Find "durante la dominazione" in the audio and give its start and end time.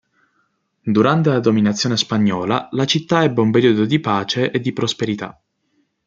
0.81-1.95